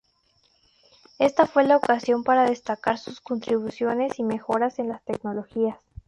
[1.19, 5.77] Esta fue la ocasión para destacar sus contribuciones y mejoras en las tecnologías.